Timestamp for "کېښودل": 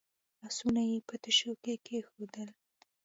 1.85-2.49